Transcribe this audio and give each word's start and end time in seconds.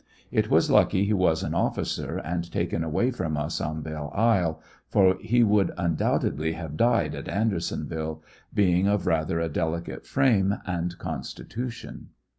It 0.31 0.49
was 0.49 0.71
lucky 0.71 1.05
he 1.05 1.13
was 1.13 1.43
an 1.43 1.53
officer 1.53 2.17
and 2.17 2.51
taken 2.51 2.83
away 2.83 3.11
from 3.11 3.37
us 3.37 3.61
on 3.61 3.83
Belle 3.83 4.11
Isle, 4.15 4.59
for 4.89 5.17
he 5.21 5.43
would 5.43 5.69
undoubtedly 5.77 6.53
have 6.53 6.75
died 6.75 7.13
at 7.13 7.29
Andersonville, 7.29 8.23
being 8.51 8.87
of 8.87 9.05
rather 9.05 9.39
a 9.39 9.47
delicate 9.47 10.07
frame 10.07 10.55
and 10.65 10.97
constitution. 10.97 12.07